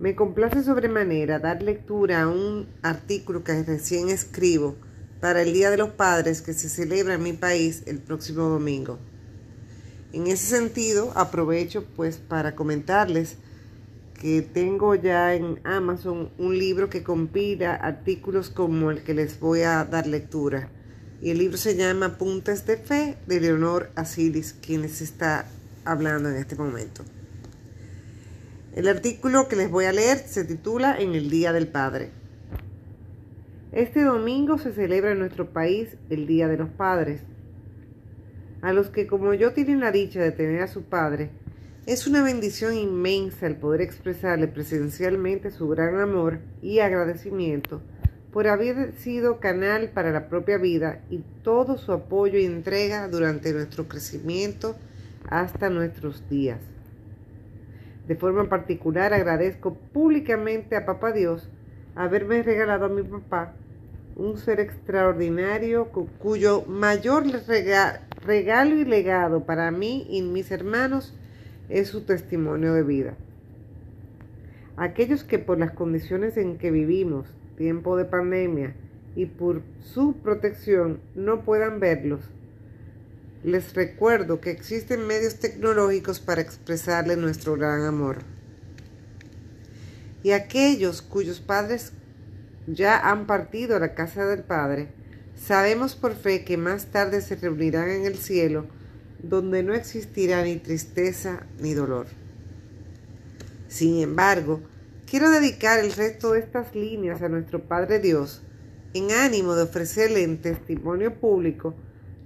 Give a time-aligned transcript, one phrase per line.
[0.00, 4.74] Me complace sobremanera dar lectura a un artículo que recién escribo
[5.20, 8.98] para el Día de los Padres que se celebra en mi país el próximo domingo.
[10.14, 13.36] En ese sentido, aprovecho pues para comentarles
[14.18, 19.60] que tengo ya en Amazon un libro que compila artículos como el que les voy
[19.64, 20.70] a dar lectura.
[21.20, 25.44] Y el libro se llama Puntes de Fe de Leonor Asilis, quien les está
[25.84, 27.04] hablando en este momento.
[28.76, 32.10] El artículo que les voy a leer se titula En el Día del Padre.
[33.72, 37.22] Este domingo se celebra en nuestro país el Día de los Padres.
[38.62, 41.30] A los que como yo tienen la dicha de tener a su padre,
[41.86, 47.82] es una bendición inmensa el poder expresarle presencialmente su gran amor y agradecimiento
[48.32, 53.52] por haber sido canal para la propia vida y todo su apoyo y entrega durante
[53.52, 54.76] nuestro crecimiento
[55.28, 56.60] hasta nuestros días.
[58.10, 61.48] De forma particular agradezco públicamente a Papá Dios
[61.94, 63.52] haberme regalado a mi papá,
[64.16, 67.22] un ser extraordinario cuyo mayor
[68.26, 71.16] regalo y legado para mí y mis hermanos
[71.68, 73.14] es su testimonio de vida.
[74.76, 78.74] Aquellos que por las condiciones en que vivimos, tiempo de pandemia,
[79.14, 82.28] y por su protección no puedan verlos,
[83.42, 88.18] les recuerdo que existen medios tecnológicos para expresarle nuestro gran amor.
[90.22, 91.92] Y aquellos cuyos padres
[92.66, 94.88] ya han partido a la casa del Padre,
[95.34, 98.66] sabemos por fe que más tarde se reunirán en el cielo,
[99.22, 102.06] donde no existirá ni tristeza ni dolor.
[103.68, 104.60] Sin embargo,
[105.08, 108.42] quiero dedicar el resto de estas líneas a nuestro Padre Dios,
[108.92, 111.74] en ánimo de ofrecerle en testimonio público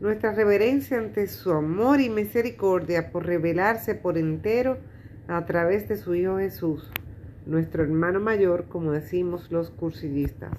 [0.00, 4.78] nuestra reverencia ante su amor y misericordia por revelarse por entero
[5.28, 6.90] a través de su Hijo Jesús,
[7.46, 10.50] nuestro hermano mayor, como decimos los cursillistas.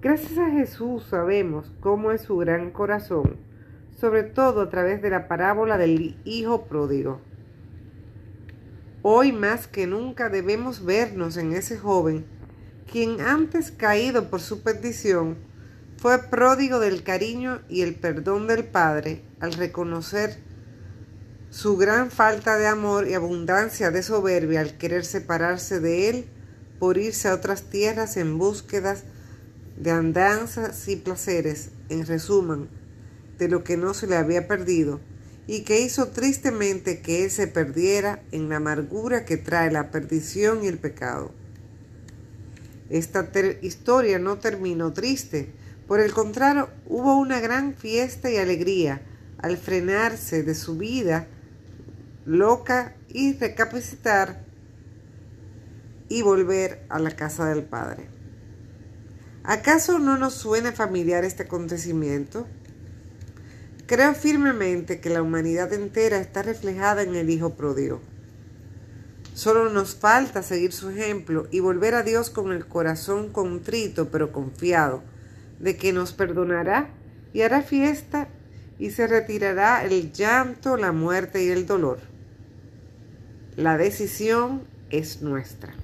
[0.00, 3.36] Gracias a Jesús sabemos cómo es su gran corazón,
[3.96, 7.20] sobre todo a través de la parábola del Hijo pródigo.
[9.02, 12.24] Hoy más que nunca debemos vernos en ese joven,
[12.90, 15.36] quien antes caído por su perdición,
[16.02, 20.36] fue pródigo del cariño y el perdón del Padre al reconocer
[21.50, 26.24] su gran falta de amor y abundancia de soberbia al querer separarse de él
[26.80, 29.04] por irse a otras tierras en búsquedas
[29.76, 32.68] de andanzas y placeres, en resumen,
[33.38, 34.98] de lo que no se le había perdido,
[35.46, 40.64] y que hizo tristemente que él se perdiera en la amargura que trae la perdición
[40.64, 41.30] y el pecado.
[42.90, 43.30] Esta
[43.62, 49.02] historia no terminó triste, por el contrario, hubo una gran fiesta y alegría
[49.38, 51.26] al frenarse de su vida
[52.24, 54.44] loca y recapacitar
[56.08, 58.06] y volver a la casa del Padre.
[59.44, 62.46] ¿Acaso no nos suena familiar este acontecimiento?
[63.86, 68.00] Creo firmemente que la humanidad entera está reflejada en el Hijo Pródigo.
[69.34, 74.30] Solo nos falta seguir su ejemplo y volver a Dios con el corazón contrito pero
[74.30, 75.02] confiado
[75.62, 76.90] de que nos perdonará
[77.32, 78.28] y hará fiesta
[78.78, 82.00] y se retirará el llanto, la muerte y el dolor.
[83.56, 85.74] La decisión es nuestra.